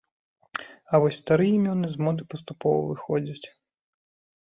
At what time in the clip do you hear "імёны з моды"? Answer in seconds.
1.59-2.21